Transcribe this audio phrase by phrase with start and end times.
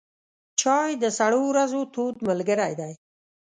[0.61, 2.93] چای د سړو ورځو تود ملګری دی.